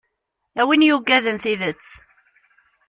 A 0.61 0.63
win 0.67 0.85
yuggaden 0.87 1.37
tidet. 1.43 1.83